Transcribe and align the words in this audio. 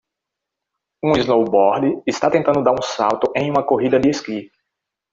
Um 1.03 1.13
snowboarder 1.15 2.01
está 2.07 2.31
tentando 2.31 2.63
dar 2.63 2.73
um 2.73 2.81
salto 2.81 3.31
em 3.35 3.51
uma 3.51 3.61
corrida 3.63 3.99
de 3.99 4.09
esqui 4.09 4.49